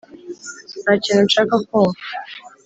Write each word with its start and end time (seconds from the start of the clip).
ntakintu 0.83 1.21
nshaka 1.27 1.53
kumva 1.67 2.01